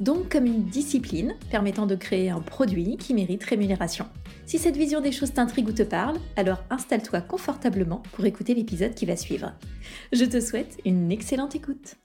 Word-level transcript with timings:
Donc 0.00 0.28
comme 0.30 0.46
une 0.46 0.64
discipline 0.64 1.34
permettant 1.50 1.86
de 1.86 1.96
créer 1.96 2.30
un 2.30 2.40
produit 2.40 2.96
qui 2.96 3.14
mérite 3.14 3.42
rémunération. 3.42 4.06
Si 4.46 4.58
cette 4.58 4.76
vision 4.76 5.00
des 5.00 5.10
choses 5.10 5.32
t'intrigue 5.32 5.68
ou 5.68 5.72
te 5.72 5.82
parle, 5.82 6.18
alors 6.36 6.62
installe-toi 6.70 7.20
confortablement 7.20 8.02
pour 8.12 8.24
écouter 8.24 8.54
l'épisode 8.54 8.94
qui 8.94 9.06
va 9.06 9.16
suivre. 9.16 9.52
Je 10.12 10.24
te 10.24 10.40
souhaite 10.40 10.78
une 10.84 11.10
excellente 11.10 11.56
écoute. 11.56 11.96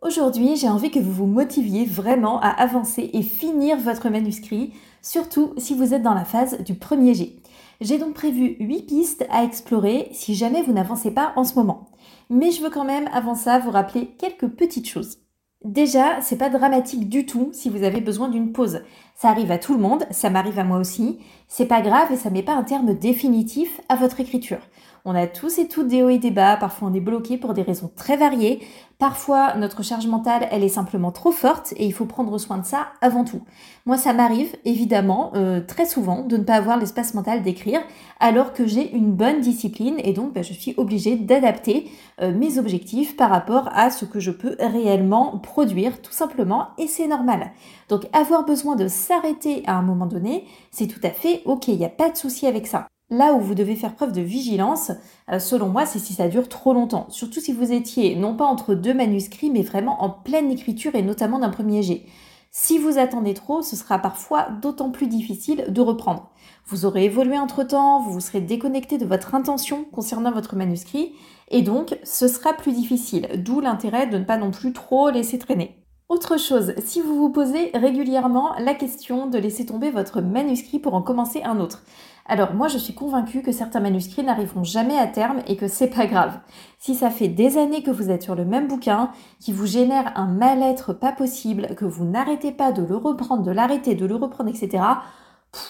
Aujourd'hui, 0.00 0.54
j'ai 0.54 0.68
envie 0.68 0.92
que 0.92 1.00
vous 1.00 1.12
vous 1.12 1.26
motiviez 1.26 1.84
vraiment 1.84 2.40
à 2.40 2.50
avancer 2.50 3.10
et 3.12 3.22
finir 3.22 3.76
votre 3.76 4.08
manuscrit, 4.08 4.72
surtout 5.02 5.54
si 5.58 5.74
vous 5.74 5.92
êtes 5.92 6.02
dans 6.02 6.14
la 6.14 6.24
phase 6.24 6.62
du 6.62 6.74
premier 6.74 7.14
jet. 7.14 7.32
J'ai 7.80 7.98
donc 7.98 8.14
prévu 8.14 8.56
8 8.60 8.82
pistes 8.82 9.26
à 9.28 9.42
explorer 9.42 10.08
si 10.12 10.36
jamais 10.36 10.62
vous 10.62 10.72
n'avancez 10.72 11.10
pas 11.10 11.32
en 11.34 11.42
ce 11.42 11.54
moment. 11.56 11.88
Mais 12.30 12.52
je 12.52 12.62
veux 12.62 12.70
quand 12.70 12.84
même 12.84 13.08
avant 13.12 13.34
ça 13.34 13.58
vous 13.58 13.72
rappeler 13.72 14.14
quelques 14.18 14.48
petites 14.48 14.88
choses. 14.88 15.18
Déjà, 15.66 16.20
c'est 16.20 16.38
pas 16.38 16.48
dramatique 16.48 17.08
du 17.08 17.26
tout 17.26 17.50
si 17.52 17.70
vous 17.70 17.82
avez 17.82 18.00
besoin 18.00 18.28
d'une 18.28 18.52
pause. 18.52 18.82
Ça 19.16 19.30
arrive 19.30 19.50
à 19.50 19.58
tout 19.58 19.74
le 19.74 19.80
monde, 19.80 20.06
ça 20.12 20.30
m'arrive 20.30 20.60
à 20.60 20.64
moi 20.64 20.78
aussi. 20.78 21.18
C'est 21.48 21.66
pas 21.66 21.82
grave 21.82 22.12
et 22.12 22.16
ça 22.16 22.30
met 22.30 22.44
pas 22.44 22.54
un 22.54 22.62
terme 22.62 22.94
définitif 22.94 23.80
à 23.88 23.96
votre 23.96 24.20
écriture. 24.20 24.60
On 25.08 25.14
a 25.14 25.28
tous 25.28 25.60
et 25.60 25.68
toutes 25.68 25.86
des 25.86 26.02
hauts 26.02 26.08
et 26.08 26.18
des 26.18 26.32
bas, 26.32 26.56
parfois 26.56 26.88
on 26.88 26.94
est 26.94 26.98
bloqué 26.98 27.38
pour 27.38 27.54
des 27.54 27.62
raisons 27.62 27.88
très 27.94 28.16
variées, 28.16 28.66
parfois 28.98 29.54
notre 29.54 29.84
charge 29.84 30.08
mentale 30.08 30.48
elle 30.50 30.64
est 30.64 30.68
simplement 30.68 31.12
trop 31.12 31.30
forte 31.30 31.72
et 31.76 31.86
il 31.86 31.92
faut 31.92 32.06
prendre 32.06 32.36
soin 32.38 32.58
de 32.58 32.64
ça 32.64 32.88
avant 33.00 33.22
tout. 33.22 33.40
Moi 33.84 33.98
ça 33.98 34.12
m'arrive 34.12 34.56
évidemment 34.64 35.30
euh, 35.36 35.60
très 35.60 35.86
souvent 35.86 36.24
de 36.24 36.36
ne 36.36 36.42
pas 36.42 36.54
avoir 36.54 36.76
l'espace 36.76 37.14
mental 37.14 37.44
d'écrire 37.44 37.80
alors 38.18 38.52
que 38.52 38.66
j'ai 38.66 38.92
une 38.96 39.12
bonne 39.12 39.40
discipline 39.40 39.94
et 40.02 40.12
donc 40.12 40.32
bah, 40.32 40.42
je 40.42 40.52
suis 40.52 40.74
obligée 40.76 41.14
d'adapter 41.14 41.88
euh, 42.20 42.34
mes 42.34 42.58
objectifs 42.58 43.16
par 43.16 43.30
rapport 43.30 43.68
à 43.74 43.90
ce 43.90 44.06
que 44.06 44.18
je 44.18 44.32
peux 44.32 44.56
réellement 44.58 45.38
produire 45.38 46.02
tout 46.02 46.10
simplement 46.10 46.70
et 46.78 46.88
c'est 46.88 47.06
normal. 47.06 47.52
Donc 47.88 48.08
avoir 48.12 48.44
besoin 48.44 48.74
de 48.74 48.88
s'arrêter 48.88 49.62
à 49.68 49.76
un 49.76 49.82
moment 49.82 50.06
donné, 50.06 50.48
c'est 50.72 50.88
tout 50.88 51.00
à 51.04 51.10
fait 51.10 51.42
ok, 51.44 51.68
il 51.68 51.78
n'y 51.78 51.84
a 51.84 51.90
pas 51.90 52.10
de 52.10 52.16
souci 52.16 52.48
avec 52.48 52.66
ça. 52.66 52.88
Là 53.08 53.34
où 53.34 53.40
vous 53.40 53.54
devez 53.54 53.76
faire 53.76 53.94
preuve 53.94 54.10
de 54.10 54.20
vigilance, 54.20 54.90
euh, 55.30 55.38
selon 55.38 55.68
moi, 55.68 55.86
c'est 55.86 56.00
si 56.00 56.12
ça 56.12 56.26
dure 56.26 56.48
trop 56.48 56.72
longtemps. 56.72 57.06
Surtout 57.08 57.38
si 57.38 57.52
vous 57.52 57.70
étiez 57.70 58.16
non 58.16 58.34
pas 58.34 58.46
entre 58.46 58.74
deux 58.74 58.94
manuscrits, 58.94 59.50
mais 59.50 59.62
vraiment 59.62 60.02
en 60.02 60.10
pleine 60.10 60.50
écriture 60.50 60.96
et 60.96 61.02
notamment 61.02 61.38
d'un 61.38 61.50
premier 61.50 61.84
jet. 61.84 62.02
Si 62.50 62.78
vous 62.78 62.98
attendez 62.98 63.34
trop, 63.34 63.62
ce 63.62 63.76
sera 63.76 64.00
parfois 64.00 64.48
d'autant 64.60 64.90
plus 64.90 65.06
difficile 65.06 65.66
de 65.68 65.80
reprendre. 65.80 66.30
Vous 66.66 66.84
aurez 66.84 67.04
évolué 67.04 67.38
entre-temps, 67.38 68.00
vous 68.00 68.14
vous 68.14 68.20
serez 68.20 68.40
déconnecté 68.40 68.98
de 68.98 69.04
votre 69.04 69.34
intention 69.36 69.84
concernant 69.84 70.32
votre 70.32 70.56
manuscrit, 70.56 71.12
et 71.48 71.62
donc 71.62 71.98
ce 72.02 72.26
sera 72.26 72.54
plus 72.54 72.72
difficile, 72.72 73.28
d'où 73.36 73.60
l'intérêt 73.60 74.08
de 74.08 74.18
ne 74.18 74.24
pas 74.24 74.38
non 74.38 74.50
plus 74.50 74.72
trop 74.72 75.10
laisser 75.10 75.38
traîner. 75.38 75.86
Autre 76.08 76.38
chose, 76.38 76.72
si 76.84 77.00
vous 77.00 77.16
vous 77.16 77.30
posez 77.30 77.72
régulièrement 77.74 78.54
la 78.58 78.74
question 78.74 79.26
de 79.26 79.38
laisser 79.38 79.66
tomber 79.66 79.90
votre 79.90 80.20
manuscrit 80.20 80.78
pour 80.78 80.94
en 80.94 81.02
commencer 81.02 81.42
un 81.42 81.60
autre, 81.60 81.82
alors 82.28 82.54
moi 82.54 82.68
je 82.68 82.78
suis 82.78 82.94
convaincue 82.94 83.42
que 83.42 83.52
certains 83.52 83.80
manuscrits 83.80 84.24
n'arriveront 84.24 84.64
jamais 84.64 84.98
à 84.98 85.06
terme 85.06 85.42
et 85.46 85.56
que 85.56 85.68
c'est 85.68 85.88
pas 85.88 86.06
grave. 86.06 86.38
Si 86.78 86.94
ça 86.94 87.10
fait 87.10 87.28
des 87.28 87.58
années 87.58 87.82
que 87.82 87.90
vous 87.90 88.10
êtes 88.10 88.22
sur 88.22 88.34
le 88.34 88.44
même 88.44 88.68
bouquin, 88.68 89.10
qui 89.40 89.52
vous 89.52 89.66
génère 89.66 90.12
un 90.16 90.26
mal-être 90.26 90.92
pas 90.92 91.12
possible, 91.12 91.74
que 91.76 91.84
vous 91.84 92.04
n'arrêtez 92.04 92.52
pas 92.52 92.72
de 92.72 92.82
le 92.82 92.96
reprendre, 92.96 93.42
de 93.42 93.50
l'arrêter, 93.50 93.94
de 93.94 94.06
le 94.06 94.16
reprendre, 94.16 94.50
etc. 94.50 94.82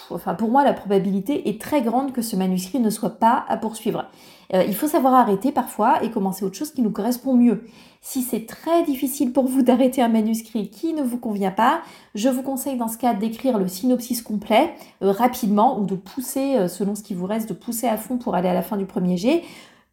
enfin 0.09 0.33
pour 0.33 0.49
moi 0.49 0.63
la 0.63 0.73
probabilité 0.73 1.49
est 1.49 1.61
très 1.61 1.81
grande 1.81 2.11
que 2.11 2.21
ce 2.21 2.35
manuscrit 2.35 2.79
ne 2.79 2.89
soit 2.89 3.19
pas 3.19 3.45
à 3.47 3.57
poursuivre. 3.57 4.05
Euh, 4.53 4.63
il 4.63 4.75
faut 4.75 4.87
savoir 4.87 5.13
arrêter 5.13 5.51
parfois 5.51 6.03
et 6.03 6.11
commencer 6.11 6.45
autre 6.45 6.55
chose 6.55 6.71
qui 6.71 6.81
nous 6.81 6.91
correspond 6.91 7.35
mieux. 7.35 7.65
Si 8.09 8.21
c'est 8.21 8.45
très 8.45 8.83
difficile 8.83 9.33
pour 9.33 9.47
vous 9.47 9.63
d'arrêter 9.63 10.01
un 10.01 10.07
manuscrit 10.07 10.69
qui 10.69 10.93
ne 10.93 11.03
vous 11.03 11.17
convient 11.17 11.51
pas, 11.51 11.81
je 12.15 12.29
vous 12.29 12.41
conseille 12.41 12.77
dans 12.77 12.87
ce 12.87 12.97
cas 12.97 13.13
d'écrire 13.13 13.57
le 13.57 13.67
synopsis 13.67 14.21
complet 14.21 14.73
euh, 15.03 15.11
rapidement 15.11 15.77
ou 15.77 15.83
de 15.83 15.95
pousser, 15.95 16.55
euh, 16.55 16.69
selon 16.69 16.95
ce 16.95 17.03
qui 17.03 17.13
vous 17.13 17.25
reste, 17.25 17.49
de 17.49 17.53
pousser 17.53 17.85
à 17.85 17.97
fond 17.97 18.17
pour 18.17 18.33
aller 18.33 18.47
à 18.47 18.53
la 18.53 18.61
fin 18.61 18.77
du 18.77 18.85
premier 18.85 19.17
jet 19.17 19.43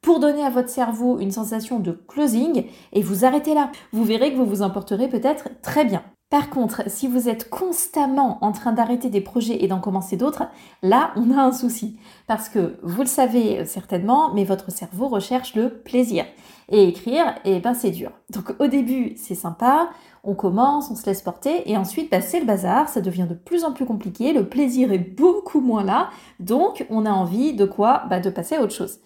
pour 0.00 0.20
donner 0.20 0.44
à 0.44 0.50
votre 0.50 0.68
cerveau 0.68 1.18
une 1.18 1.32
sensation 1.32 1.80
de 1.80 1.90
closing 1.90 2.66
et 2.92 3.02
vous 3.02 3.24
arrêtez 3.24 3.52
là. 3.52 3.72
Vous 3.92 4.04
verrez 4.04 4.30
que 4.30 4.36
vous 4.36 4.46
vous 4.46 4.62
emporterez 4.62 5.08
peut-être 5.08 5.48
très 5.60 5.84
bien. 5.84 6.04
Par 6.34 6.50
contre, 6.50 6.90
si 6.90 7.06
vous 7.06 7.28
êtes 7.28 7.48
constamment 7.48 8.38
en 8.40 8.50
train 8.50 8.72
d'arrêter 8.72 9.08
des 9.08 9.20
projets 9.20 9.62
et 9.62 9.68
d'en 9.68 9.78
commencer 9.78 10.16
d'autres, 10.16 10.42
là, 10.82 11.12
on 11.14 11.30
a 11.30 11.40
un 11.40 11.52
souci. 11.52 11.96
Parce 12.26 12.48
que 12.48 12.74
vous 12.82 13.02
le 13.02 13.06
savez 13.06 13.64
certainement, 13.66 14.34
mais 14.34 14.42
votre 14.42 14.72
cerveau 14.72 15.06
recherche 15.06 15.54
le 15.54 15.68
plaisir. 15.68 16.24
Et 16.68 16.88
écrire, 16.88 17.36
eh 17.44 17.60
ben, 17.60 17.72
c'est 17.72 17.92
dur. 17.92 18.10
Donc 18.30 18.52
au 18.58 18.66
début, 18.66 19.12
c'est 19.16 19.36
sympa, 19.36 19.90
on 20.24 20.34
commence, 20.34 20.90
on 20.90 20.96
se 20.96 21.06
laisse 21.06 21.22
porter, 21.22 21.70
et 21.70 21.76
ensuite, 21.76 22.10
bah, 22.10 22.20
c'est 22.20 22.40
le 22.40 22.46
bazar, 22.46 22.88
ça 22.88 23.00
devient 23.00 23.26
de 23.28 23.34
plus 23.34 23.62
en 23.62 23.70
plus 23.70 23.86
compliqué, 23.86 24.32
le 24.32 24.48
plaisir 24.48 24.90
est 24.90 24.98
beaucoup 24.98 25.60
moins 25.60 25.84
là, 25.84 26.10
donc 26.40 26.84
on 26.90 27.06
a 27.06 27.12
envie 27.12 27.52
de 27.52 27.64
quoi? 27.64 28.06
Bah, 28.10 28.18
De 28.18 28.30
passer 28.30 28.56
à 28.56 28.62
autre 28.62 28.74
chose. 28.74 28.98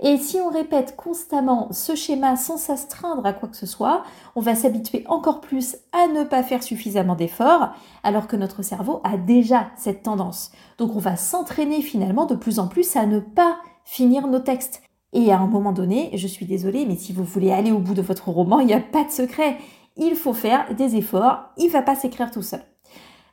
Et 0.00 0.18
si 0.18 0.38
on 0.40 0.50
répète 0.50 0.94
constamment 0.96 1.68
ce 1.70 1.94
schéma 1.94 2.36
sans 2.36 2.58
s'astreindre 2.58 3.24
à 3.24 3.32
quoi 3.32 3.48
que 3.48 3.56
ce 3.56 3.66
soit, 3.66 4.02
on 4.34 4.40
va 4.40 4.54
s'habituer 4.54 5.04
encore 5.08 5.40
plus 5.40 5.76
à 5.92 6.06
ne 6.08 6.24
pas 6.24 6.42
faire 6.42 6.62
suffisamment 6.62 7.14
d'efforts, 7.14 7.70
alors 8.02 8.26
que 8.26 8.36
notre 8.36 8.62
cerveau 8.62 9.00
a 9.04 9.16
déjà 9.16 9.70
cette 9.76 10.02
tendance. 10.02 10.52
Donc 10.78 10.94
on 10.94 11.00
va 11.00 11.16
s'entraîner 11.16 11.80
finalement 11.80 12.26
de 12.26 12.34
plus 12.34 12.58
en 12.58 12.68
plus 12.68 12.96
à 12.96 13.06
ne 13.06 13.20
pas 13.20 13.56
finir 13.84 14.26
nos 14.26 14.40
textes. 14.40 14.82
Et 15.12 15.32
à 15.32 15.38
un 15.38 15.46
moment 15.46 15.72
donné, 15.72 16.10
je 16.14 16.26
suis 16.26 16.44
désolée, 16.44 16.84
mais 16.84 16.96
si 16.96 17.14
vous 17.14 17.24
voulez 17.24 17.52
aller 17.52 17.72
au 17.72 17.78
bout 17.78 17.94
de 17.94 18.02
votre 18.02 18.28
roman, 18.28 18.60
il 18.60 18.66
n'y 18.66 18.74
a 18.74 18.80
pas 18.80 19.04
de 19.04 19.10
secret. 19.10 19.56
Il 19.96 20.14
faut 20.14 20.34
faire 20.34 20.74
des 20.74 20.96
efforts, 20.96 21.44
il 21.56 21.68
ne 21.68 21.72
va 21.72 21.80
pas 21.80 21.94
s'écrire 21.94 22.30
tout 22.30 22.42
seul. 22.42 22.60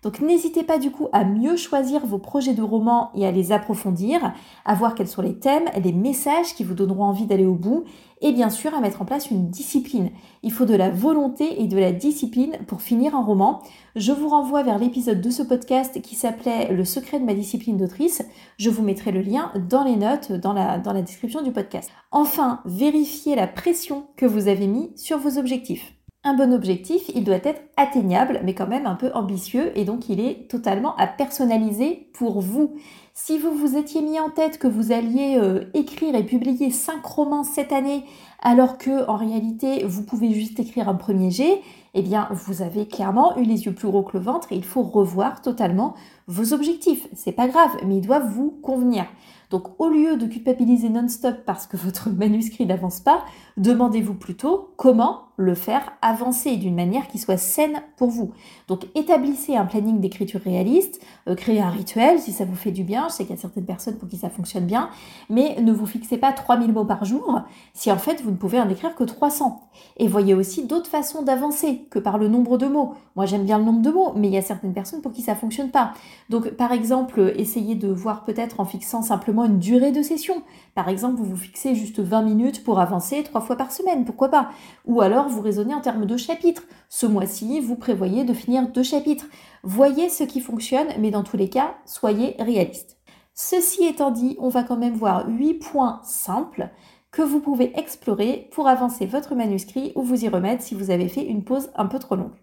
Donc 0.04 0.20
n'hésitez 0.20 0.64
pas 0.64 0.78
du 0.78 0.92
coup 0.92 1.08
à 1.14 1.24
mieux 1.24 1.56
choisir 1.56 2.06
vos 2.06 2.18
projets 2.18 2.54
de 2.54 2.62
romans 2.62 3.10
et 3.16 3.26
à 3.26 3.32
les 3.32 3.54
approfondir, 3.54 4.34
à 4.66 4.76
voir 4.76 4.96
quels 4.96 5.08
sont 5.08 5.22
les 5.22 5.40
thèmes, 5.40 5.70
les 5.82 5.94
messages 5.94 6.54
qui 6.56 6.66
vous 6.66 6.74
donneront 6.74 7.06
envie 7.06 7.26
d'aller 7.26 7.46
au 7.46 7.56
bout, 7.56 7.86
et 8.22 8.34
bien 8.34 8.50
sûr 8.50 8.74
à 8.74 8.82
mettre 8.82 9.02
en 9.02 9.06
place 9.06 9.32
une 9.32 9.50
discipline. 9.50 10.12
Il 10.44 10.52
faut 10.52 10.66
de 10.66 10.76
la 10.76 10.90
volonté 10.90 11.62
et 11.62 11.68
de 11.68 11.78
la 11.78 11.94
discipline 11.94 12.58
pour 12.68 12.82
finir 12.82 13.16
un 13.16 13.24
roman. 13.24 13.62
Je 13.96 14.12
vous 14.12 14.28
renvoie 14.28 14.64
vers 14.64 14.78
l'épisode 14.78 15.22
de 15.22 15.30
ce 15.30 15.44
podcast 15.44 16.02
qui 16.02 16.16
s'appelait 16.16 16.74
Le 16.74 16.86
secret 16.86 17.20
de 17.20 17.26
ma 17.26 17.34
discipline 17.34 17.78
d'autrice. 17.78 18.24
Je 18.58 18.70
vous 18.70 18.84
mettrai 18.84 19.12
le 19.12 19.22
lien 19.22 19.52
dans 19.70 19.84
les 19.84 19.96
notes, 19.96 20.32
dans 20.34 20.54
la, 20.54 20.80
description 21.02 21.42
du 21.42 21.52
podcast. 21.52 21.90
Enfin, 22.12 22.60
vérifiez 22.66 23.36
la 23.36 23.48
pression 23.48 24.08
que 24.18 24.26
vous 24.26 24.48
avez 24.48 24.68
mis 24.68 24.92
sur 24.96 25.18
vos 25.18 25.38
objectifs. 25.38 25.94
Un 26.26 26.36
bon 26.36 26.54
objectif, 26.54 27.12
il 27.14 27.26
doit 27.26 27.36
être 27.44 27.62
atteignable, 27.76 28.40
mais 28.46 28.56
quand 28.56 28.68
même 28.68 28.86
un 28.86 28.96
peu 28.96 29.12
ambitieux, 29.14 29.78
et 29.78 29.84
donc 29.84 30.08
il 30.08 30.22
est 30.22 30.50
totalement 30.50 30.96
à 30.96 31.06
personnaliser 31.06 32.08
pour 32.14 32.40
vous. 32.40 32.76
Si 33.14 33.38
vous 33.38 33.52
vous 33.52 33.76
étiez 33.76 34.02
mis 34.02 34.18
en 34.22 34.30
tête 34.30 34.58
que 34.58 34.68
vous 34.68 34.94
alliez 34.94 35.38
euh, 35.38 35.66
écrire 35.74 36.16
et 36.16 36.24
publier 36.24 36.72
5 36.72 37.06
romans 37.06 37.44
cette 37.44 37.74
année, 37.74 38.06
alors 38.42 38.78
que 38.78 39.06
en 39.10 39.18
réalité 39.18 39.84
vous 39.86 40.04
pouvez 40.04 40.32
juste 40.32 40.62
écrire 40.62 40.88
un 40.88 40.96
premier 40.96 41.30
jet, 41.30 41.60
eh 41.94 42.02
bien 42.02 42.28
vous 42.32 42.62
avez 42.62 42.88
clairement 42.88 43.38
eu 43.38 43.44
les 43.44 43.66
yeux 43.66 43.74
plus 43.74 43.88
gros 43.88 44.04
que 44.04 44.18
le 44.18 44.24
ventre 44.24 44.52
et 44.52 44.56
il 44.56 44.64
faut 44.64 44.84
revoir 44.84 45.42
totalement 45.42 45.94
vos 46.28 46.54
objectifs. 46.54 47.08
C'est 47.14 47.32
pas 47.32 47.48
grave, 47.48 47.72
mais 47.86 47.98
ils 47.98 48.06
doivent 48.06 48.30
vous 48.30 48.52
convenir. 48.62 49.06
Donc 49.54 49.80
au 49.80 49.88
lieu 49.88 50.18
de 50.18 50.26
culpabiliser 50.26 50.90
non-stop 50.90 51.36
parce 51.46 51.68
que 51.68 51.78
votre 51.84 52.10
manuscrit 52.10 52.66
n'avance 52.66 53.00
pas, 53.00 53.24
demandez-vous 53.58 54.16
plutôt 54.16 54.74
comment 54.78 55.26
le 55.38 55.54
faire 55.54 55.94
avancer 56.02 56.58
d'une 56.58 56.76
manière 56.76 57.08
qui 57.08 57.20
soit 57.20 57.38
saine 57.38 57.84
pour 57.98 58.10
vous. 58.10 58.32
Donc 58.68 58.86
établissez 58.96 59.56
un 59.56 59.66
planning 59.66 60.00
d'écriture 60.00 60.42
réaliste, 60.42 61.02
euh, 61.28 61.36
créez 61.36 61.62
un 61.62 61.70
rituel 61.70 62.20
si 62.20 62.32
ça 62.32 62.46
vous 62.46 62.56
fait 62.56 62.72
du 62.72 62.84
bien, 62.84 63.08
je 63.10 63.14
sais 63.14 63.26
qu'il 63.26 63.36
y 63.36 63.38
a 63.38 63.42
certaines 63.42 63.66
personnes 63.66 63.98
pour 63.98 64.10
qui 64.10 64.18
ça 64.18 64.30
fonctionne 64.30 64.66
bien, 64.66 64.90
mais 65.30 65.60
ne 65.62 65.72
vous 65.72 65.86
fixez 65.86 66.18
pas 66.18 66.34
3000 66.34 66.72
mots 66.74 66.86
par 66.86 67.06
jour 67.06 67.42
si 67.74 67.92
en 67.92 67.98
fait 67.98 68.22
vous 68.24 68.32
ne 68.32 68.36
pouvez 68.36 68.60
en 68.60 68.70
écrire 68.70 68.96
que 68.96 69.04
300. 69.04 69.70
Et 69.98 70.08
voyez 70.08 70.34
aussi 70.34 70.66
d'autres 70.66 70.90
façons 70.90 71.22
d'avancer. 71.22 71.83
Que 71.90 72.00
par 72.00 72.18
le 72.18 72.28
nombre 72.28 72.58
de 72.58 72.68
mots. 72.68 72.94
Moi, 73.16 73.26
j'aime 73.26 73.44
bien 73.44 73.58
le 73.58 73.64
nombre 73.64 73.82
de 73.82 73.92
mots, 73.92 74.14
mais 74.16 74.28
il 74.28 74.34
y 74.34 74.38
a 74.38 74.42
certaines 74.42 74.74
personnes 74.74 75.02
pour 75.02 75.12
qui 75.12 75.22
ça 75.22 75.36
fonctionne 75.36 75.72
pas. 75.72 75.94
Donc, 76.30 76.52
par 76.52 76.72
exemple, 76.72 77.34
essayez 77.36 77.76
de 77.76 77.88
voir 77.88 78.24
peut-être 78.24 78.60
en 78.60 78.66
fixant 78.66 79.02
simplement 79.02 79.46
une 79.46 79.60
durée 79.60 79.92
de 79.92 80.02
session. 80.02 80.44
Par 80.76 80.90
exemple, 80.90 81.18
vous 81.18 81.26
vous 81.26 81.38
fixez 81.38 81.76
juste 81.76 82.00
20 82.00 82.22
minutes 82.24 82.64
pour 82.64 82.80
avancer 82.80 83.24
trois 83.24 83.42
fois 83.42 83.56
par 83.56 83.72
semaine, 83.72 84.06
pourquoi 84.06 84.30
pas 84.30 84.50
Ou 84.86 85.02
alors, 85.02 85.30
vous 85.30 85.42
raisonnez 85.42 85.74
en 85.74 85.82
termes 85.82 86.06
de 86.06 86.18
chapitres. 86.18 86.64
Ce 86.90 87.06
mois-ci, 87.06 87.60
vous 87.60 87.76
prévoyez 87.76 88.24
de 88.24 88.34
finir 88.34 88.70
deux 88.70 88.84
chapitres. 88.84 89.26
Voyez 89.64 90.10
ce 90.10 90.24
qui 90.24 90.42
fonctionne, 90.42 90.88
mais 91.00 91.12
dans 91.12 91.24
tous 91.24 91.38
les 91.38 91.50
cas, 91.50 91.76
soyez 91.86 92.36
réaliste. 92.40 92.98
Ceci 93.36 93.86
étant 93.86 94.12
dit, 94.12 94.36
on 94.40 94.50
va 94.50 94.64
quand 94.64 94.78
même 94.78 94.94
voir 94.94 95.28
8 95.28 95.56
points 95.56 96.02
simples 96.04 96.70
que 97.14 97.22
vous 97.22 97.40
pouvez 97.40 97.72
explorer 97.80 98.50
pour 98.52 98.68
avancer 98.68 99.06
votre 99.06 99.36
manuscrit 99.36 99.94
ou 99.96 100.02
vous 100.02 100.26
y 100.26 100.28
remettre 100.28 100.64
si 100.64 100.76
vous 100.76 100.90
avez 100.92 101.08
fait 101.08 101.24
une 101.24 101.44
pause 101.44 101.70
un 101.76 101.86
peu 101.86 102.00
trop 102.00 102.16
longue. 102.16 102.34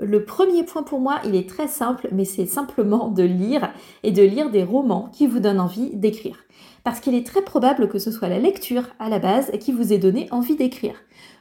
Le 0.00 0.24
premier 0.24 0.64
point 0.64 0.82
pour 0.82 0.98
moi, 0.98 1.20
il 1.24 1.36
est 1.36 1.48
très 1.48 1.68
simple, 1.68 2.08
mais 2.10 2.24
c'est 2.24 2.46
simplement 2.46 3.08
de 3.08 3.22
lire 3.22 3.70
et 4.02 4.10
de 4.10 4.22
lire 4.22 4.50
des 4.50 4.64
romans 4.64 5.10
qui 5.12 5.26
vous 5.26 5.40
donnent 5.40 5.60
envie 5.60 5.94
d'écrire. 5.94 6.38
Parce 6.82 7.00
qu'il 7.00 7.14
est 7.14 7.26
très 7.26 7.42
probable 7.42 7.88
que 7.88 7.98
ce 7.98 8.10
soit 8.10 8.28
la 8.28 8.38
lecture 8.38 8.88
à 8.98 9.08
la 9.08 9.18
base 9.18 9.52
qui 9.60 9.72
vous 9.72 9.92
ait 9.92 9.98
donné 9.98 10.26
envie 10.32 10.56
d'écrire. 10.56 10.96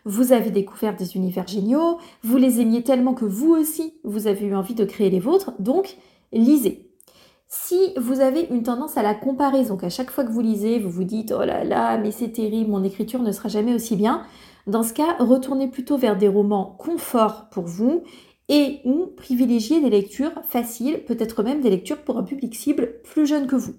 Vous 0.05 0.33
avez 0.33 0.51
découvert 0.51 0.95
des 0.95 1.15
univers 1.15 1.47
géniaux, 1.47 1.97
vous 2.23 2.37
les 2.37 2.59
aimiez 2.59 2.83
tellement 2.83 3.13
que 3.13 3.25
vous 3.25 3.51
aussi, 3.51 3.93
vous 4.03 4.27
avez 4.27 4.45
eu 4.45 4.55
envie 4.55 4.75
de 4.75 4.85
créer 4.85 5.09
les 5.09 5.19
vôtres, 5.19 5.53
donc 5.59 5.97
lisez. 6.33 6.88
Si 7.51 7.93
vous 7.97 8.19
avez 8.19 8.41
une 8.51 8.61
tendance 8.61 8.95
à 8.95 9.01
la 9.01 9.15
comparaison, 9.15 9.75
qu'à 9.75 9.89
chaque 9.89 10.11
fois 10.11 10.23
que 10.23 10.31
vous 10.31 10.39
lisez, 10.39 10.77
vous 10.77 10.91
vous 10.91 11.03
dites 11.03 11.33
oh 11.35 11.43
là 11.43 11.63
là, 11.63 11.97
mais 11.97 12.11
c'est 12.11 12.29
terrible, 12.29 12.69
mon 12.69 12.83
écriture 12.83 13.23
ne 13.23 13.31
sera 13.31 13.49
jamais 13.49 13.73
aussi 13.73 13.95
bien, 13.95 14.23
dans 14.67 14.83
ce 14.83 14.93
cas, 14.93 15.15
retournez 15.17 15.67
plutôt 15.67 15.97
vers 15.97 16.15
des 16.15 16.27
romans 16.27 16.75
confort 16.77 17.49
pour 17.49 17.63
vous 17.63 18.03
et 18.49 18.81
ou 18.85 19.07
privilégiez 19.17 19.81
des 19.81 19.89
lectures 19.89 20.33
faciles, 20.47 21.03
peut-être 21.05 21.41
même 21.41 21.61
des 21.61 21.71
lectures 21.71 22.03
pour 22.03 22.19
un 22.19 22.23
public 22.23 22.53
cible 22.53 23.01
plus 23.03 23.25
jeune 23.25 23.47
que 23.47 23.55
vous. 23.55 23.73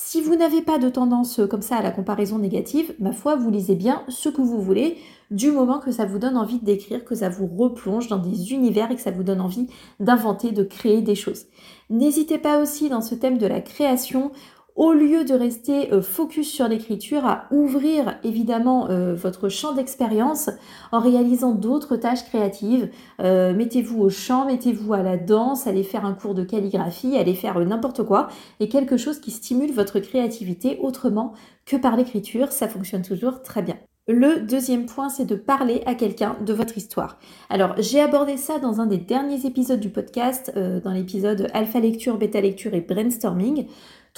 Si 0.00 0.22
vous 0.22 0.36
n'avez 0.36 0.62
pas 0.62 0.78
de 0.78 0.88
tendance 0.88 1.40
comme 1.50 1.60
ça 1.60 1.76
à 1.76 1.82
la 1.82 1.90
comparaison 1.90 2.38
négative, 2.38 2.94
ma 3.00 3.10
foi, 3.12 3.34
vous 3.34 3.50
lisez 3.50 3.74
bien 3.74 4.04
ce 4.08 4.28
que 4.28 4.40
vous 4.40 4.62
voulez, 4.62 4.96
du 5.32 5.50
moment 5.50 5.80
que 5.80 5.90
ça 5.90 6.06
vous 6.06 6.20
donne 6.20 6.36
envie 6.36 6.60
d'écrire, 6.60 7.04
que 7.04 7.16
ça 7.16 7.28
vous 7.28 7.48
replonge 7.48 8.06
dans 8.06 8.16
des 8.16 8.52
univers 8.52 8.92
et 8.92 8.94
que 8.94 9.02
ça 9.02 9.10
vous 9.10 9.24
donne 9.24 9.40
envie 9.40 9.66
d'inventer, 9.98 10.52
de 10.52 10.62
créer 10.62 11.02
des 11.02 11.16
choses. 11.16 11.46
N'hésitez 11.90 12.38
pas 12.38 12.62
aussi 12.62 12.88
dans 12.88 13.02
ce 13.02 13.16
thème 13.16 13.38
de 13.38 13.46
la 13.46 13.60
création 13.60 14.30
au 14.78 14.92
lieu 14.92 15.24
de 15.24 15.34
rester 15.34 15.92
euh, 15.92 16.00
focus 16.00 16.50
sur 16.50 16.68
l'écriture, 16.68 17.26
à 17.26 17.46
ouvrir 17.50 18.16
évidemment 18.22 18.88
euh, 18.88 19.12
votre 19.12 19.48
champ 19.48 19.74
d'expérience 19.74 20.50
en 20.92 21.00
réalisant 21.00 21.50
d'autres 21.50 21.96
tâches 21.96 22.24
créatives. 22.24 22.88
Euh, 23.20 23.52
mettez-vous 23.52 24.00
au 24.00 24.08
chant, 24.08 24.46
mettez-vous 24.46 24.94
à 24.94 25.02
la 25.02 25.16
danse, 25.16 25.66
allez 25.66 25.82
faire 25.82 26.06
un 26.06 26.14
cours 26.14 26.34
de 26.34 26.44
calligraphie, 26.44 27.18
allez 27.18 27.34
faire 27.34 27.58
n'importe 27.58 28.04
quoi, 28.04 28.28
et 28.60 28.68
quelque 28.68 28.96
chose 28.96 29.18
qui 29.18 29.32
stimule 29.32 29.72
votre 29.72 29.98
créativité 29.98 30.78
autrement 30.80 31.34
que 31.66 31.76
par 31.76 31.96
l'écriture, 31.96 32.52
ça 32.52 32.68
fonctionne 32.68 33.02
toujours 33.02 33.42
très 33.42 33.62
bien. 33.62 33.76
Le 34.10 34.40
deuxième 34.40 34.86
point, 34.86 35.10
c'est 35.10 35.26
de 35.26 35.34
parler 35.34 35.82
à 35.84 35.94
quelqu'un 35.94 36.36
de 36.40 36.54
votre 36.54 36.78
histoire. 36.78 37.18
Alors, 37.50 37.74
j'ai 37.76 38.00
abordé 38.00 38.38
ça 38.38 38.58
dans 38.58 38.80
un 38.80 38.86
des 38.86 38.96
derniers 38.96 39.44
épisodes 39.44 39.80
du 39.80 39.90
podcast, 39.90 40.50
dans 40.56 40.92
l'épisode 40.92 41.48
Alpha 41.52 41.78
Lecture, 41.78 42.16
Bêta 42.16 42.40
Lecture 42.40 42.72
et 42.72 42.80
Brainstorming. 42.80 43.66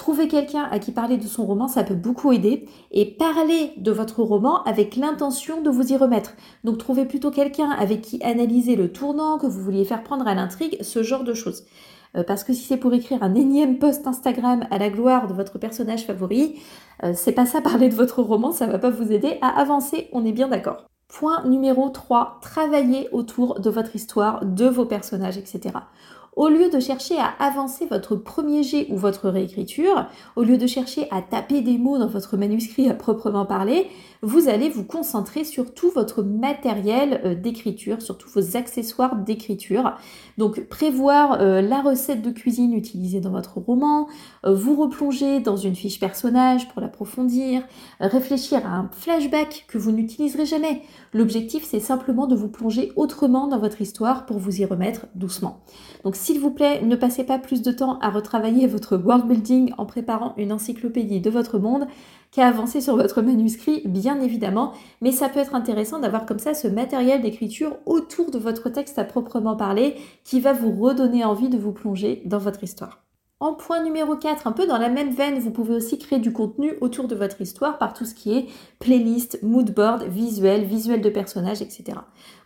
Trouver 0.01 0.29
quelqu'un 0.29 0.67
à 0.71 0.79
qui 0.79 0.93
parler 0.93 1.19
de 1.19 1.27
son 1.27 1.45
roman, 1.45 1.69
ça 1.69 1.85
peut 1.85 1.95
beaucoup 1.95 2.33
aider. 2.33 2.67
Et 2.91 3.05
parler 3.05 3.75
de 3.77 3.93
votre 3.93 4.23
roman 4.23 4.63
avec 4.63 4.97
l'intention 4.97 5.61
de 5.61 5.69
vous 5.69 5.93
y 5.93 5.97
remettre. 5.99 6.33
Donc, 6.65 6.79
trouvez 6.79 7.05
plutôt 7.05 7.31
quelqu'un 7.31 7.69
avec 7.69 8.01
qui 8.01 8.19
analyser 8.23 8.77
le 8.77 8.91
tournant 8.91 9.37
que 9.37 9.47
vous 9.47 9.61
vouliez 9.61 9.85
faire 9.85 10.03
prendre 10.03 10.27
à 10.27 10.35
l'intrigue, 10.35 10.79
ce 10.81 11.03
genre 11.03 11.23
de 11.23 11.35
choses. 11.35 11.67
Euh, 12.17 12.25
parce 12.25 12.45
que 12.45 12.55
si 12.55 12.63
c'est 12.63 12.79
pour 12.79 12.95
écrire 12.95 13.23
un 13.23 13.35
énième 13.35 13.79
post 13.79 14.07
Instagram 14.07 14.67
à 14.71 14.79
la 14.79 14.89
gloire 14.89 15.29
de 15.29 15.35
votre 15.35 15.59
personnage 15.59 16.07
favori, 16.07 16.59
euh, 17.05 17.13
c'est 17.15 17.33
pas 17.33 17.45
ça 17.45 17.61
parler 17.61 17.91
de 17.91 17.95
votre 17.95 18.23
roman, 18.23 18.53
ça 18.53 18.65
va 18.65 18.79
pas 18.79 18.89
vous 18.89 19.13
aider 19.13 19.37
à 19.43 19.49
avancer, 19.49 20.09
on 20.15 20.25
est 20.25 20.33
bien 20.33 20.49
d'accord. 20.49 20.87
Point 21.09 21.45
numéro 21.45 21.91
3, 21.91 22.39
travaillez 22.41 23.11
autour 23.13 23.61
de 23.61 23.69
votre 23.69 23.95
histoire, 23.95 24.47
de 24.47 24.65
vos 24.65 24.87
personnages, 24.87 25.37
etc. 25.37 25.75
Au 26.37 26.49
lieu 26.49 26.71
de 26.71 26.79
chercher 26.79 27.19
à 27.19 27.35
avancer 27.41 27.87
votre 27.87 28.15
premier 28.15 28.63
jet 28.63 28.87
ou 28.91 28.97
votre 28.97 29.29
réécriture, 29.29 30.07
au 30.37 30.43
lieu 30.43 30.59
de 30.59 30.67
chercher 30.67 31.09
à 31.11 31.23
taper 31.23 31.61
des 31.61 31.77
mots 31.77 31.99
dans 31.99 32.07
votre 32.07 32.37
manuscrit 32.37 32.89
à 32.89 32.95
proprement 32.95 33.45
parler, 33.45 33.89
vous 34.23 34.49
allez 34.49 34.69
vous 34.69 34.85
concentrer 34.85 35.45
sur 35.45 35.75
tout 35.75 35.91
votre 35.91 36.23
matériel 36.23 37.21
euh, 37.25 37.35
d'écriture, 37.35 38.01
sur 38.03 38.17
tous 38.17 38.29
vos 38.29 38.57
accessoires 38.57 39.17
d'écriture. 39.17 39.97
Donc 40.39 40.69
prévoir 40.69 41.41
euh, 41.41 41.63
la 41.63 41.81
recette 41.81 42.23
de 42.23 42.31
cuisine 42.31 42.75
utilisée 42.75 43.21
dans 43.21 43.31
votre 43.31 43.59
roman, 43.59 44.07
euh, 44.45 44.55
vous 44.55 44.77
replonger 44.77 45.41
dans 45.41 45.57
une 45.57 45.75
fiche 45.75 45.99
personnage 45.99 46.69
pour 46.69 46.81
l'approfondir, 46.81 47.63
réfléchir 47.99 48.65
à 48.67 48.77
un 48.77 48.91
flashback 48.93 49.65
que 49.69 49.79
vous 49.79 49.91
n'utiliserez 49.91 50.47
jamais. 50.47 50.83
L'objectif 51.13 51.65
c'est 51.65 51.81
simplement 51.81 52.27
de 52.27 52.37
vous 52.37 52.49
plonger 52.49 52.93
autrement 52.95 53.49
dans 53.49 53.59
votre 53.59 53.81
histoire 53.81 54.27
pour 54.27 54.39
vous 54.39 54.61
y 54.61 54.65
remettre 54.65 55.07
doucement. 55.15 55.63
S'il 56.21 56.39
vous 56.39 56.51
plaît, 56.51 56.83
ne 56.83 56.97
passez 56.97 57.25
pas 57.25 57.39
plus 57.39 57.63
de 57.63 57.73
temps 57.73 57.99
à 58.01 58.11
retravailler 58.11 58.67
votre 58.67 58.99
world 58.99 59.27
building 59.27 59.73
en 59.79 59.87
préparant 59.87 60.35
une 60.37 60.53
encyclopédie 60.53 61.21
de 61.21 61.31
votre 61.31 61.59
monde 61.59 61.87
qu'à 62.31 62.47
avancer 62.47 62.83
sur 62.83 62.95
votre 62.97 63.23
manuscrit, 63.23 63.81
bien 63.87 64.21
évidemment, 64.21 64.75
mais 65.01 65.13
ça 65.13 65.31
peut 65.31 65.41
être 65.41 65.55
intéressant 65.55 65.99
d'avoir 65.99 66.27
comme 66.27 66.39
ça 66.39 66.53
ce 66.53 66.69
matériel 66.69 67.23
d'écriture 67.23 67.79
autour 67.87 68.31
de 68.31 68.39
votre 68.39 68.69
texte 68.69 68.99
à 68.99 69.05
proprement 69.05 69.57
parler 69.57 69.95
qui 70.23 70.41
va 70.41 70.53
vous 70.53 70.73
redonner 70.73 71.25
envie 71.25 71.49
de 71.49 71.57
vous 71.57 71.73
plonger 71.73 72.21
dans 72.27 72.37
votre 72.37 72.63
histoire. 72.63 73.03
En 73.43 73.55
point 73.55 73.83
numéro 73.83 74.17
4, 74.17 74.47
un 74.47 74.53
peu 74.53 74.67
dans 74.67 74.77
la 74.77 74.91
même 74.91 75.15
veine, 75.15 75.39
vous 75.39 75.51
pouvez 75.51 75.75
aussi 75.75 75.99
créer 75.99 76.19
du 76.19 76.31
contenu 76.31 76.75
autour 76.83 77.09
de 77.09 77.15
votre 77.15 77.41
histoire 77.41 77.79
par 77.79 77.95
tout 77.95 78.05
ce 78.05 78.15
qui 78.15 78.37
est 78.37 78.49
playlist, 78.81 79.39
moodboard, 79.43 80.03
visuel, 80.03 80.65
visuel 80.65 81.01
de 81.01 81.09
personnages, 81.09 81.63
etc. 81.63 82.01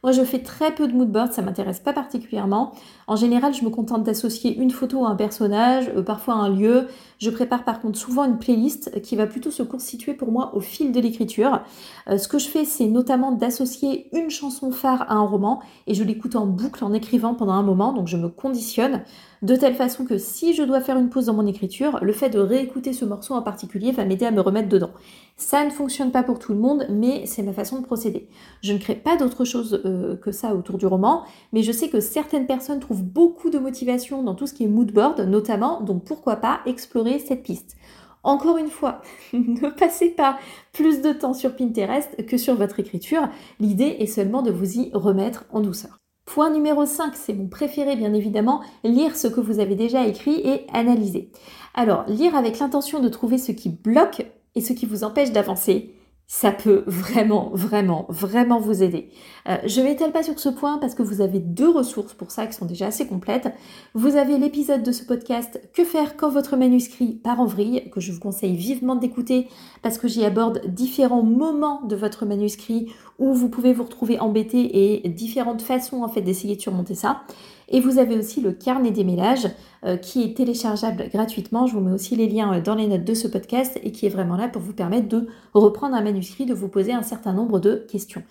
Moi, 0.04 0.12
je 0.12 0.22
fais 0.22 0.40
très 0.40 0.74
peu 0.74 0.86
de 0.86 0.92
moodboard, 0.92 1.32
ça 1.32 1.40
m'intéresse 1.40 1.80
pas 1.80 1.94
particulièrement. 1.94 2.74
En 3.06 3.16
général, 3.16 3.54
je 3.54 3.64
me 3.64 3.70
contente 3.70 4.04
d'associer 4.04 4.54
une 4.54 4.70
photo 4.70 5.06
à 5.06 5.08
un 5.08 5.16
personnage, 5.16 5.90
euh, 5.96 6.02
parfois 6.02 6.34
un 6.34 6.50
lieu. 6.50 6.88
Je 7.18 7.30
prépare 7.30 7.64
par 7.64 7.80
contre 7.80 7.98
souvent 7.98 8.26
une 8.26 8.36
playlist 8.36 9.00
qui 9.00 9.16
va 9.16 9.26
plutôt 9.26 9.50
se 9.50 9.62
constituer 9.62 10.12
pour 10.12 10.30
moi 10.30 10.54
au 10.54 10.60
fil 10.60 10.92
de 10.92 11.00
l'écriture. 11.00 11.62
Euh, 12.10 12.18
ce 12.18 12.28
que 12.28 12.38
je 12.38 12.48
fais, 12.48 12.66
c'est 12.66 12.84
notamment 12.84 13.32
d'associer 13.32 14.14
une 14.14 14.28
chanson 14.28 14.72
phare 14.72 15.10
à 15.10 15.14
un 15.14 15.24
roman 15.24 15.60
et 15.86 15.94
je 15.94 16.04
l'écoute 16.04 16.36
en 16.36 16.44
boucle 16.44 16.84
en 16.84 16.92
écrivant 16.92 17.32
pendant 17.32 17.54
un 17.54 17.62
moment, 17.62 17.94
donc 17.94 18.06
je 18.06 18.18
me 18.18 18.28
conditionne 18.28 19.04
de 19.40 19.56
telle 19.56 19.74
façon 19.74 20.04
que 20.04 20.18
si 20.18 20.52
je 20.52 20.62
dois 20.62 20.82
faire 20.82 20.98
une 20.98 21.08
pause 21.08 21.26
dans 21.26 21.34
mon 21.34 21.46
écriture, 21.46 21.98
le 22.02 22.12
fait 22.12 22.28
de 22.28 22.38
réécouter 22.38 22.92
ce 22.92 23.06
morceau 23.06 23.32
en 23.34 23.42
particulier 23.42 23.92
va 23.92 24.04
m'aider 24.04 24.26
à 24.26 24.30
me 24.30 24.42
remettre 24.42 24.68
dedans. 24.68 24.90
Ça 25.36 25.64
ne 25.64 25.70
fonctionne 25.70 26.12
pas 26.12 26.22
pour 26.22 26.38
tout 26.38 26.52
le 26.52 26.58
monde, 26.58 26.86
mais 26.88 27.26
c'est 27.26 27.42
ma 27.42 27.52
façon 27.52 27.80
de 27.80 27.84
procéder. 27.84 28.28
Je 28.62 28.72
ne 28.72 28.78
crée 28.78 28.94
pas 28.94 29.16
d'autre 29.16 29.44
chose 29.44 29.80
euh, 29.84 30.16
que 30.16 30.30
ça 30.30 30.54
autour 30.54 30.78
du 30.78 30.86
roman, 30.86 31.24
mais 31.52 31.62
je 31.62 31.72
sais 31.72 31.88
que 31.88 31.98
certaines 31.98 32.46
personnes 32.46 32.78
trouvent 32.78 33.02
beaucoup 33.02 33.50
de 33.50 33.58
motivation 33.58 34.22
dans 34.22 34.36
tout 34.36 34.46
ce 34.46 34.54
qui 34.54 34.64
est 34.64 34.68
moodboard, 34.68 35.20
notamment, 35.20 35.80
donc 35.80 36.04
pourquoi 36.04 36.36
pas 36.36 36.60
explorer 36.66 37.18
cette 37.18 37.42
piste. 37.42 37.76
Encore 38.22 38.58
une 38.58 38.70
fois, 38.70 39.02
ne 39.32 39.68
passez 39.70 40.10
pas 40.10 40.38
plus 40.72 41.02
de 41.02 41.12
temps 41.12 41.34
sur 41.34 41.56
Pinterest 41.56 42.24
que 42.26 42.38
sur 42.38 42.54
votre 42.54 42.78
écriture. 42.78 43.28
L'idée 43.58 43.96
est 43.98 44.06
seulement 44.06 44.42
de 44.42 44.52
vous 44.52 44.78
y 44.78 44.90
remettre 44.94 45.44
en 45.52 45.60
douceur. 45.60 45.98
Point 46.26 46.50
numéro 46.50 46.86
5, 46.86 47.14
c'est 47.16 47.34
mon 47.34 47.48
préféré 47.48 47.96
bien 47.96 48.14
évidemment, 48.14 48.62
lire 48.82 49.14
ce 49.14 49.26
que 49.26 49.40
vous 49.40 49.60
avez 49.60 49.74
déjà 49.74 50.06
écrit 50.06 50.40
et 50.40 50.66
analyser. 50.72 51.30
Alors, 51.74 52.04
lire 52.08 52.34
avec 52.34 52.60
l'intention 52.60 53.00
de 53.00 53.08
trouver 53.10 53.36
ce 53.36 53.52
qui 53.52 53.68
bloque 53.68 54.26
et 54.54 54.60
ce 54.60 54.72
qui 54.72 54.86
vous 54.86 55.04
empêche 55.04 55.32
d'avancer, 55.32 55.94
ça 56.26 56.52
peut 56.52 56.84
vraiment, 56.86 57.50
vraiment, 57.52 58.06
vraiment 58.08 58.58
vous 58.58 58.82
aider. 58.82 59.10
Euh, 59.48 59.58
je 59.66 59.80
ne 59.80 59.84
m'étale 59.86 60.10
pas 60.10 60.22
sur 60.22 60.38
ce 60.38 60.48
point 60.48 60.78
parce 60.78 60.94
que 60.94 61.02
vous 61.02 61.20
avez 61.20 61.38
deux 61.38 61.68
ressources 61.68 62.14
pour 62.14 62.30
ça 62.30 62.46
qui 62.46 62.54
sont 62.54 62.64
déjà 62.64 62.86
assez 62.86 63.06
complètes. 63.06 63.52
Vous 63.92 64.16
avez 64.16 64.38
l'épisode 64.38 64.82
de 64.82 64.90
ce 64.90 65.04
podcast 65.04 65.60
Que 65.74 65.84
faire 65.84 66.16
quand 66.16 66.30
votre 66.30 66.56
manuscrit 66.56 67.12
part 67.12 67.40
en 67.40 67.46
vrille, 67.46 67.90
que 67.90 68.00
je 68.00 68.10
vous 68.10 68.20
conseille 68.20 68.56
vivement 68.56 68.96
d'écouter 68.96 69.48
parce 69.82 69.98
que 69.98 70.08
j'y 70.08 70.24
aborde 70.24 70.62
différents 70.66 71.22
moments 71.22 71.82
de 71.82 71.94
votre 71.94 72.24
manuscrit 72.24 72.90
où 73.18 73.34
vous 73.34 73.50
pouvez 73.50 73.74
vous 73.74 73.84
retrouver 73.84 74.18
embêté 74.18 75.04
et 75.04 75.08
différentes 75.10 75.62
façons 75.62 76.02
en 76.02 76.08
fait 76.08 76.22
d'essayer 76.22 76.56
de 76.56 76.60
surmonter 76.60 76.94
ça. 76.94 77.22
Et 77.68 77.80
vous 77.80 77.98
avez 77.98 78.16
aussi 78.16 78.40
le 78.40 78.52
carnet 78.52 78.90
des 78.90 79.04
mélages 79.04 79.48
euh, 79.84 79.96
qui 79.96 80.22
est 80.22 80.36
téléchargeable 80.36 81.08
gratuitement. 81.12 81.66
Je 81.66 81.74
vous 81.74 81.80
mets 81.80 81.92
aussi 81.92 82.16
les 82.16 82.28
liens 82.28 82.54
euh, 82.54 82.60
dans 82.60 82.74
les 82.74 82.86
notes 82.86 83.04
de 83.04 83.14
ce 83.14 83.28
podcast 83.28 83.78
et 83.82 83.92
qui 83.92 84.06
est 84.06 84.10
vraiment 84.10 84.36
là 84.36 84.48
pour 84.48 84.62
vous 84.62 84.72
permettre 84.72 85.08
de 85.08 85.28
reprendre 85.52 85.94
un 85.94 86.02
manuscrit, 86.02 86.46
de 86.46 86.54
vous 86.54 86.68
poser 86.68 86.92
un 86.92 87.02
certain 87.02 87.32
nombre 87.32 87.58
de 87.58 87.84
questions. 87.90 88.22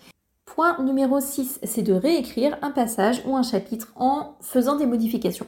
Point 0.46 0.84
numéro 0.84 1.20
6, 1.20 1.62
c'est 1.63 1.82
de 1.82 1.94
réécrire 1.94 2.58
un 2.62 2.70
passage 2.70 3.24
ou 3.25 3.36
un 3.36 3.44
chapitre 3.44 3.92
en 3.96 4.36
faisant 4.42 4.75
des 4.75 4.86
modifications. 4.86 5.48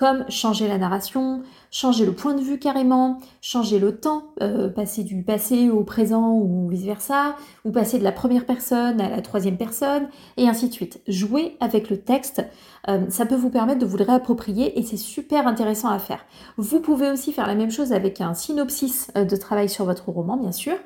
Comme 0.00 0.24
changer 0.30 0.66
la 0.66 0.78
narration, 0.78 1.42
changer 1.70 2.06
le 2.06 2.14
point 2.14 2.32
de 2.32 2.40
vue 2.40 2.58
carrément, 2.58 3.18
changer 3.42 3.78
le 3.78 4.00
temps, 4.00 4.32
euh, 4.40 4.70
passer 4.70 5.04
du 5.04 5.22
passé 5.22 5.68
au 5.68 5.84
présent 5.84 6.30
ou 6.30 6.70
vice-versa, 6.70 7.36
ou 7.66 7.70
passer 7.70 7.98
de 7.98 8.04
la 8.04 8.10
première 8.10 8.46
personne 8.46 8.98
à 8.98 9.10
la 9.10 9.20
troisième 9.20 9.58
personne, 9.58 10.08
et 10.38 10.48
ainsi 10.48 10.70
de 10.70 10.72
suite. 10.72 11.02
Jouer 11.06 11.58
avec 11.60 11.90
le 11.90 11.98
texte, 11.98 12.42
euh, 12.88 13.10
ça 13.10 13.26
peut 13.26 13.34
vous 13.34 13.50
permettre 13.50 13.80
de 13.80 13.84
vous 13.84 13.98
le 13.98 14.04
réapproprier 14.04 14.78
et 14.78 14.82
c'est 14.84 14.96
super 14.96 15.46
intéressant 15.46 15.90
à 15.90 15.98
faire. 15.98 16.24
Vous 16.56 16.80
pouvez 16.80 17.10
aussi 17.10 17.30
faire 17.30 17.46
la 17.46 17.54
même 17.54 17.70
chose 17.70 17.92
avec 17.92 18.22
un 18.22 18.32
synopsis 18.32 19.10
euh, 19.18 19.26
de 19.26 19.36
travail 19.36 19.68
sur 19.68 19.84
votre 19.84 20.08
roman, 20.08 20.38
bien 20.38 20.52
sûr. 20.52 20.76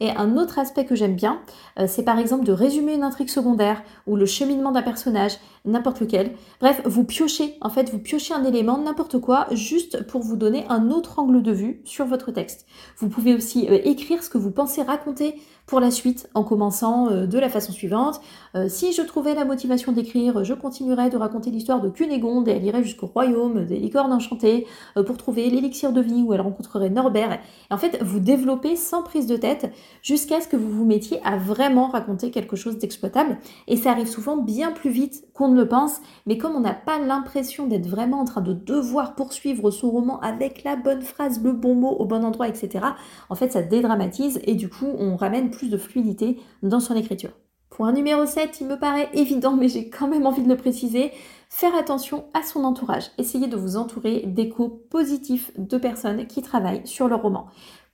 Et 0.00 0.10
un 0.10 0.36
autre 0.36 0.58
aspect 0.58 0.84
que 0.84 0.94
j'aime 0.94 1.14
bien, 1.14 1.40
euh, 1.78 1.86
c'est 1.88 2.02
par 2.02 2.18
exemple 2.18 2.44
de 2.44 2.52
résumer 2.52 2.94
une 2.94 3.02
intrigue 3.02 3.28
secondaire 3.28 3.82
ou 4.06 4.16
le 4.16 4.26
cheminement 4.26 4.72
d'un 4.72 4.82
personnage, 4.82 5.38
n'importe 5.64 6.00
lequel. 6.00 6.32
Bref, 6.60 6.82
vous 6.84 7.04
piochez, 7.04 7.56
en 7.60 7.70
fait, 7.70 7.90
vous 7.90 7.98
piochez 7.98 8.34
un 8.34 8.44
élément, 8.44 8.78
n'importe 8.78 9.18
quoi, 9.18 9.46
juste 9.52 10.06
pour 10.06 10.22
vous 10.22 10.36
donner 10.36 10.64
un 10.68 10.90
autre 10.90 11.18
angle 11.18 11.42
de 11.42 11.52
vue 11.52 11.80
sur 11.84 12.06
votre 12.06 12.32
texte. 12.32 12.66
Vous 12.98 13.08
pouvez 13.08 13.34
aussi 13.34 13.68
euh, 13.68 13.78
écrire 13.84 14.22
ce 14.22 14.30
que 14.30 14.38
vous 14.38 14.50
pensez 14.50 14.82
raconter 14.82 15.36
pour 15.66 15.80
la 15.80 15.90
suite 15.90 16.28
en 16.34 16.44
commençant 16.44 17.08
euh, 17.08 17.26
de 17.26 17.38
la 17.38 17.48
façon 17.48 17.72
suivante. 17.72 18.20
si 18.68 18.92
je 18.92 19.02
trouvais 19.02 19.34
la 19.34 19.44
motivation 19.44 19.92
d'écrire, 19.92 20.44
je 20.44 20.54
continuerais 20.54 21.10
de 21.10 21.16
raconter 21.16 21.50
l'histoire 21.50 21.80
de 21.80 21.88
Cunégonde 21.88 22.46
et 22.48 22.52
elle 22.52 22.64
irait 22.64 22.84
jusqu'au 22.84 23.06
royaume 23.06 23.64
des 23.64 23.78
licornes 23.78 24.12
enchantées 24.12 24.66
pour 25.06 25.16
trouver 25.16 25.50
l'élixir 25.50 25.92
de 25.92 26.00
vie 26.00 26.22
où 26.22 26.32
elle 26.32 26.40
rencontrerait 26.40 26.90
Norbert. 26.90 27.32
Et 27.32 27.74
en 27.74 27.78
fait, 27.78 28.00
vous 28.02 28.20
développez 28.20 28.76
sans 28.76 29.02
prise 29.02 29.26
de 29.26 29.36
tête 29.36 29.72
jusqu'à 30.02 30.40
ce 30.40 30.46
que 30.46 30.56
vous 30.56 30.70
vous 30.70 30.84
mettiez 30.84 31.20
à 31.24 31.36
vraiment 31.36 31.88
raconter 31.88 32.30
quelque 32.30 32.56
chose 32.56 32.78
d'exploitable. 32.78 33.38
Et 33.66 33.76
ça 33.76 33.90
arrive 33.90 34.06
souvent 34.06 34.36
bien 34.36 34.72
plus 34.72 34.90
vite 34.90 35.24
qu'on 35.34 35.48
ne 35.48 35.56
le 35.56 35.68
pense, 35.68 36.00
mais 36.26 36.38
comme 36.38 36.54
on 36.54 36.60
n'a 36.60 36.74
pas 36.74 36.98
l'impression 36.98 37.66
d'être 37.66 37.86
vraiment 37.86 38.20
en 38.20 38.24
train 38.24 38.40
de 38.40 38.52
devoir 38.52 39.14
poursuivre 39.14 39.70
son 39.70 39.90
roman 39.90 40.20
avec 40.20 40.64
la 40.64 40.76
bonne 40.76 41.02
phrase, 41.02 41.42
le 41.42 41.52
bon 41.52 41.74
mot 41.74 41.90
au 41.90 42.04
bon 42.04 42.24
endroit, 42.24 42.48
etc., 42.48 42.84
en 43.28 43.34
fait 43.34 43.52
ça 43.52 43.62
dédramatise 43.62 44.40
et 44.44 44.54
du 44.54 44.68
coup 44.68 44.88
on 44.98 45.16
ramène 45.16 45.50
plus 45.54 45.70
de 45.70 45.78
fluidité 45.78 46.38
dans 46.62 46.80
son 46.80 46.94
écriture. 46.94 47.32
Point 47.70 47.92
numéro 47.92 48.24
7, 48.24 48.60
il 48.60 48.68
me 48.68 48.78
paraît 48.78 49.08
évident, 49.14 49.56
mais 49.56 49.68
j'ai 49.68 49.90
quand 49.90 50.06
même 50.06 50.26
envie 50.26 50.42
de 50.42 50.48
le 50.48 50.56
préciser, 50.56 51.10
faire 51.48 51.74
attention 51.74 52.26
à 52.32 52.42
son 52.44 52.62
entourage. 52.62 53.10
Essayez 53.18 53.48
de 53.48 53.56
vous 53.56 53.76
entourer 53.76 54.22
d'échos 54.26 54.68
positifs 54.90 55.50
de 55.58 55.76
personnes 55.76 56.26
qui 56.28 56.40
travaillent 56.40 56.86
sur 56.86 57.08
le 57.08 57.16
roman. 57.16 57.46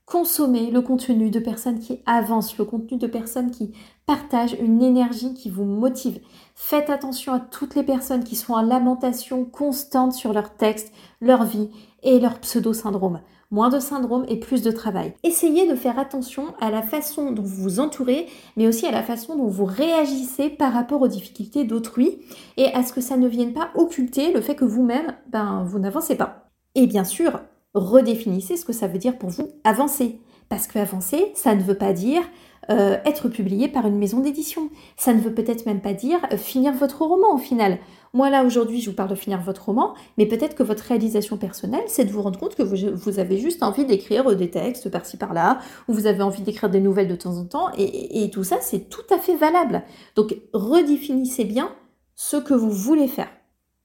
Consommez 0.05 0.71
le 0.71 0.83
contenu 0.83 1.31
de 1.31 1.38
personnes 1.38 1.79
qui 1.79 2.02
avancent, 2.05 2.59
le 2.59 2.64
contenu 2.64 2.99
de 2.99 3.07
personnes 3.07 3.52
qui 3.52 3.73
partagent 4.07 4.57
une 4.61 4.83
énergie 4.83 5.35
qui 5.35 5.49
vous 5.49 5.64
motive. 5.64 6.21
Faites 6.57 6.90
attention 6.90 7.33
à 7.33 7.38
toutes 7.38 7.76
les 7.76 7.85
personnes 7.85 8.25
qui 8.25 8.35
sont 8.37 8.55
en 8.55 8.62
lamentation 8.62 9.45
constante 9.45 10.12
sur 10.12 10.33
leur 10.33 10.57
texte, 10.57 10.93
leur 11.21 11.45
vie 11.45 11.71
et 12.02 12.19
leur 12.19 12.40
pseudo-syndrome. 12.40 13.21
Moins 13.52 13.69
de 13.69 13.80
syndrome 13.80 14.25
et 14.28 14.38
plus 14.38 14.62
de 14.62 14.71
travail. 14.71 15.14
Essayez 15.25 15.69
de 15.69 15.75
faire 15.75 15.99
attention 15.99 16.54
à 16.61 16.71
la 16.71 16.83
façon 16.83 17.33
dont 17.33 17.42
vous 17.42 17.62
vous 17.62 17.80
entourez, 17.80 18.26
mais 18.57 18.69
aussi 18.69 18.87
à 18.87 18.92
la 18.92 19.02
façon 19.02 19.37
dont 19.37 19.49
vous 19.49 19.64
réagissez 19.64 20.50
par 20.50 20.73
rapport 20.73 21.02
aux 21.02 21.09
difficultés 21.09 21.64
d'autrui 21.64 22.21
et 22.57 22.66
à 22.66 22.85
ce 22.85 22.92
que 22.92 23.00
ça 23.00 23.16
ne 23.16 23.26
vienne 23.26 23.52
pas 23.52 23.71
occulter 23.75 24.33
le 24.33 24.40
fait 24.40 24.54
que 24.54 24.64
vous-même, 24.64 25.16
ben, 25.33 25.64
vous 25.66 25.80
n'avancez 25.80 26.14
pas. 26.14 26.49
Et 26.76 26.87
bien 26.87 27.02
sûr, 27.02 27.40
redéfinissez 27.75 28.57
ce 28.57 28.64
que 28.64 28.73
ça 28.73 28.87
veut 28.87 28.99
dire 28.99 29.19
pour 29.19 29.30
vous 29.30 29.49
avancer. 29.64 30.21
Parce 30.49 30.69
que 30.69 30.78
avancer, 30.78 31.33
ça 31.35 31.54
ne 31.57 31.62
veut 31.62 31.78
pas 31.78 31.92
dire 31.92 32.23
euh, 32.71 32.99
être 33.04 33.28
publié 33.28 33.66
par 33.66 33.87
une 33.87 33.99
maison 33.99 34.21
d'édition. 34.21 34.69
Ça 34.97 35.12
ne 35.12 35.21
veut 35.21 35.35
peut-être 35.35 35.66
même 35.66 35.80
pas 35.80 35.92
dire 35.92 36.21
euh, 36.33 36.37
finir 36.37 36.73
votre 36.73 37.02
roman 37.02 37.35
au 37.35 37.38
final. 37.38 37.78
Moi 38.12 38.29
là 38.29 38.45
aujourd'hui 38.45 38.81
je 38.81 38.90
vous 38.90 38.97
parle 38.97 39.11
de 39.11 39.14
finir 39.14 39.40
votre 39.40 39.67
roman, 39.67 39.95
mais 40.19 40.26
peut-être 40.26 40.57
que 40.57 40.62
votre 40.62 40.83
réalisation 40.85 41.37
personnelle 41.37 41.85
c'est 41.87 42.05
de 42.05 42.11
vous 42.11 42.23
rendre 42.23 42.38
compte 42.38 42.57
que 42.57 42.62
vous, 42.62 43.19
avez 43.19 43.38
juste 43.38 43.62
envie 43.62 43.85
d'écrire 43.85 44.31
euh, 44.31 44.35
des 44.35 44.50
textes 44.50 44.90
par-ci 44.90 45.17
par-là, 45.17 45.61
ou 45.88 45.93
vous 45.93 46.07
avez 46.07 46.23
envie 46.23 46.43
d'écrire 46.43 46.71
des 46.71 46.81
nouvelles 46.81 47.09
de 47.09 47.14
temps 47.14 47.37
en 47.37 47.45
temps, 47.45 47.69
et, 47.79 48.25
et 48.25 48.31
tout 48.31 48.45
ça 48.45 48.57
c'est 48.61 48.88
tout 48.88 49.07
à 49.11 49.19
fait 49.19 49.37
valable. 49.37 49.83
Donc 50.17 50.37
redéfinissez 50.52 51.45
bien 51.45 51.71
ce 52.17 52.37
que 52.37 52.55
vous 52.55 52.71
voulez 52.71 53.09
faire. 53.09 53.29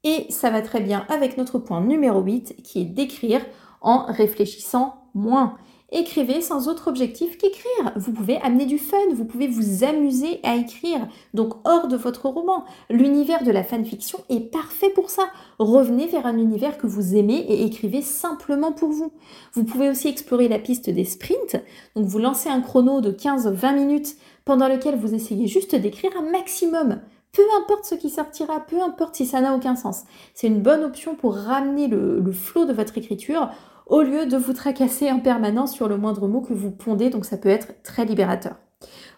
Et 0.03 0.27
ça 0.29 0.51
va 0.51 0.61
très 0.61 0.81
bien 0.81 1.05
avec 1.09 1.37
notre 1.37 1.57
point 1.57 1.81
numéro 1.81 2.21
8 2.21 2.61
qui 2.63 2.81
est 2.81 2.85
d'écrire 2.85 3.41
en 3.81 4.05
réfléchissant 4.05 5.09
moins. 5.15 5.55
Écrivez 5.91 6.41
sans 6.41 6.67
autre 6.67 6.87
objectif 6.87 7.37
qu'écrire. 7.37 7.93
Vous 7.95 8.11
pouvez 8.11 8.37
amener 8.41 8.65
du 8.65 8.79
fun, 8.79 8.97
vous 9.13 9.25
pouvez 9.25 9.47
vous 9.47 9.83
amuser 9.83 10.39
à 10.43 10.55
écrire. 10.55 11.07
Donc 11.35 11.53
hors 11.63 11.87
de 11.87 11.95
votre 11.95 12.27
roman. 12.27 12.65
L'univers 12.89 13.43
de 13.43 13.51
la 13.51 13.63
fanfiction 13.63 14.19
est 14.29 14.51
parfait 14.51 14.89
pour 14.89 15.11
ça. 15.11 15.29
Revenez 15.59 16.07
vers 16.07 16.25
un 16.25 16.39
univers 16.39 16.79
que 16.79 16.87
vous 16.87 17.15
aimez 17.15 17.37
et 17.37 17.65
écrivez 17.65 18.01
simplement 18.01 18.71
pour 18.71 18.89
vous. 18.89 19.11
Vous 19.53 19.63
pouvez 19.63 19.89
aussi 19.89 20.07
explorer 20.07 20.47
la 20.47 20.57
piste 20.57 20.89
des 20.89 21.05
sprints. 21.05 21.57
Donc 21.95 22.05
vous 22.05 22.19
lancez 22.19 22.49
un 22.49 22.61
chrono 22.61 22.99
de 22.99 23.11
15-20 23.11 23.75
minutes 23.75 24.15
pendant 24.43 24.67
lequel 24.67 24.95
vous 24.95 25.13
essayez 25.13 25.45
juste 25.45 25.75
d'écrire 25.75 26.11
un 26.17 26.31
maximum. 26.31 26.99
Peu 27.31 27.43
importe 27.61 27.85
ce 27.85 27.95
qui 27.95 28.09
sortira, 28.09 28.61
peu 28.61 28.81
importe 28.81 29.15
si 29.15 29.25
ça 29.25 29.41
n'a 29.41 29.53
aucun 29.53 29.75
sens. 29.75 30.03
C'est 30.33 30.47
une 30.47 30.61
bonne 30.61 30.83
option 30.83 31.15
pour 31.15 31.35
ramener 31.35 31.87
le, 31.87 32.19
le 32.19 32.31
flot 32.31 32.65
de 32.65 32.73
votre 32.73 32.97
écriture 32.97 33.49
au 33.87 34.01
lieu 34.01 34.25
de 34.25 34.37
vous 34.37 34.53
tracasser 34.53 35.11
en 35.11 35.19
permanence 35.19 35.73
sur 35.73 35.87
le 35.87 35.97
moindre 35.97 36.27
mot 36.27 36.41
que 36.41 36.53
vous 36.53 36.71
pondez, 36.71 37.09
donc 37.09 37.25
ça 37.25 37.37
peut 37.37 37.49
être 37.49 37.81
très 37.83 38.05
libérateur. 38.05 38.55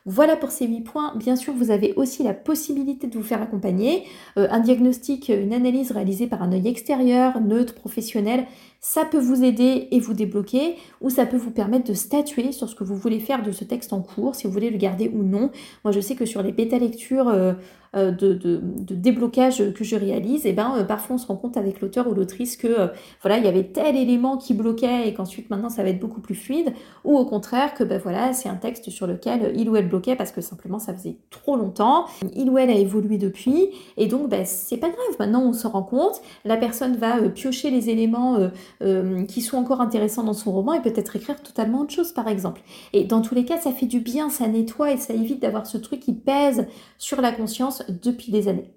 Voilà 0.05 0.37
pour 0.37 0.51
ces 0.51 0.65
8 0.65 0.81
points. 0.81 1.13
Bien 1.17 1.35
sûr, 1.35 1.53
vous 1.53 1.69
avez 1.69 1.93
aussi 1.95 2.23
la 2.23 2.33
possibilité 2.33 3.07
de 3.07 3.17
vous 3.17 3.23
faire 3.23 3.41
accompagner. 3.41 4.05
Euh, 4.37 4.47
un 4.49 4.61
diagnostic, 4.61 5.27
une 5.27 5.53
analyse 5.53 5.91
réalisée 5.91 6.27
par 6.27 6.41
un 6.41 6.53
œil 6.53 6.67
extérieur, 6.69 7.41
neutre, 7.41 7.75
professionnel, 7.75 8.45
ça 8.87 9.03
peut 9.03 9.19
vous 9.19 9.43
aider 9.43 9.89
et 9.91 9.99
vous 9.99 10.13
débloquer, 10.13 10.77
ou 11.01 11.09
ça 11.09 11.25
peut 11.25 11.35
vous 11.35 11.51
permettre 11.51 11.89
de 11.89 11.93
statuer 11.93 12.53
sur 12.53 12.69
ce 12.69 12.75
que 12.75 12.85
vous 12.85 12.95
voulez 12.95 13.19
faire 13.19 13.43
de 13.43 13.51
ce 13.51 13.65
texte 13.65 13.91
en 13.91 14.01
cours, 14.01 14.33
si 14.33 14.47
vous 14.47 14.53
voulez 14.53 14.69
le 14.69 14.77
garder 14.77 15.11
ou 15.13 15.23
non. 15.23 15.51
Moi, 15.83 15.91
je 15.91 15.99
sais 15.99 16.15
que 16.15 16.25
sur 16.25 16.41
les 16.41 16.53
bêta-lectures 16.53 17.27
euh, 17.27 17.51
euh, 17.95 18.11
de, 18.11 18.61
déblocage 18.95 19.73
que 19.73 19.83
je 19.83 19.95
réalise, 19.95 20.45
et 20.45 20.49
eh 20.49 20.53
ben, 20.53 20.83
parfois 20.87 21.15
on 21.15 21.19
se 21.19 21.27
rend 21.27 21.35
compte 21.35 21.55
avec 21.55 21.81
l'auteur 21.81 22.07
ou 22.07 22.13
l'autrice 22.13 22.57
que 22.57 22.89
voilà, 23.21 23.37
il 23.37 23.45
y 23.45 23.47
avait 23.47 23.63
tel 23.63 23.95
élément 23.95 24.37
qui 24.37 24.53
bloquait 24.53 25.07
et 25.07 25.13
qu'ensuite 25.13 25.49
maintenant 25.49 25.69
ça 25.69 25.83
va 25.83 25.89
être 25.89 25.99
beaucoup 25.99 26.19
plus 26.19 26.35
fluide, 26.35 26.73
ou 27.05 27.17
au 27.17 27.25
contraire 27.25 27.73
que 27.73 27.83
ben, 27.83 27.99
voilà, 28.01 28.33
c'est 28.33 28.49
un 28.49 28.55
texte 28.55 28.89
sur 28.89 29.07
lequel 29.07 29.53
il 29.55 29.69
ou 29.69 29.75
elle 29.75 29.87
bloquait 29.87 30.15
parce 30.15 30.31
que 30.31 30.41
simplement 30.41 30.79
ça 30.79 30.93
faisait 30.93 31.17
trop 31.29 31.55
longtemps. 31.55 32.05
Il 32.35 32.49
ou 32.49 32.57
elle 32.57 32.69
a 32.69 32.75
évolué 32.75 33.17
depuis 33.17 33.69
et 33.95 34.07
donc 34.07 34.29
ben, 34.29 34.45
c'est 34.45 34.77
pas 34.77 34.89
grave. 34.89 35.15
Maintenant 35.19 35.43
on 35.43 35.53
se 35.53 35.67
rend 35.67 35.83
compte, 35.83 36.21
la 36.45 36.57
personne 36.57 36.97
va 36.97 37.17
euh, 37.17 37.29
piocher 37.29 37.71
les 37.71 37.89
éléments 37.89 38.37
euh, 38.81 39.25
qui 39.25 39.41
sont 39.41 39.57
encore 39.57 39.81
intéressants 39.81 40.23
dans 40.23 40.33
son 40.33 40.51
roman 40.51 40.73
et 40.73 40.81
peut-être 40.81 41.15
écrire 41.15 41.41
totalement 41.41 41.81
autre 41.81 41.93
chose 41.93 42.11
par 42.11 42.27
exemple. 42.27 42.61
Et 42.93 43.03
dans 43.03 43.21
tous 43.21 43.35
les 43.35 43.45
cas 43.45 43.57
ça 43.57 43.71
fait 43.71 43.85
du 43.85 43.99
bien, 43.99 44.29
ça 44.29 44.47
nettoie 44.47 44.91
et 44.91 44.97
ça 44.97 45.13
évite 45.13 45.41
d'avoir 45.41 45.65
ce 45.65 45.77
truc 45.77 45.99
qui 45.99 46.13
pèse 46.13 46.67
sur 46.97 47.21
la 47.21 47.31
conscience 47.31 47.83
depuis 48.03 48.31
des 48.31 48.47
années. 48.47 48.71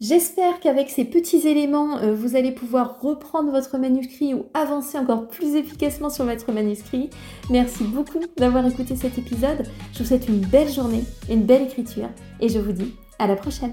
J'espère 0.00 0.58
qu'avec 0.60 0.90
ces 0.90 1.04
petits 1.04 1.46
éléments, 1.46 1.98
euh, 1.98 2.14
vous 2.14 2.36
allez 2.36 2.52
pouvoir 2.52 3.00
reprendre 3.00 3.52
votre 3.52 3.78
manuscrit 3.78 4.34
ou 4.34 4.46
avancer 4.52 4.98
encore 4.98 5.28
plus 5.28 5.54
efficacement 5.54 6.10
sur 6.10 6.24
votre 6.24 6.50
manuscrit. 6.52 7.10
Merci 7.48 7.84
beaucoup 7.84 8.20
d'avoir 8.36 8.66
écouté 8.66 8.96
cet 8.96 9.18
épisode. 9.18 9.64
Je 9.92 10.00
vous 10.00 10.04
souhaite 10.04 10.28
une 10.28 10.40
belle 10.40 10.70
journée, 10.70 11.04
une 11.30 11.44
belle 11.44 11.62
écriture 11.62 12.10
et 12.40 12.48
je 12.48 12.58
vous 12.58 12.72
dis 12.72 12.94
à 13.18 13.28
la 13.28 13.36
prochaine. 13.36 13.72